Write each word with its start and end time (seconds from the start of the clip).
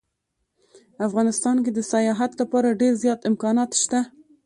افغانستان 1.07 1.57
کې 1.63 1.71
د 1.73 1.79
سیاحت 1.91 2.31
لپاره 2.41 2.77
ډیر 2.81 2.93
زیات 3.03 3.21
امکانات 3.29 3.71
شته 3.81 3.99